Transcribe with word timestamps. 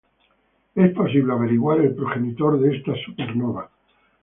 Es 0.73 0.95
posible 0.95 1.31
averiguar 1.31 1.79
el 1.79 1.93
progenitor 1.93 2.59
de 2.59 2.75
esta 2.75 2.95
supernova. 3.05 3.69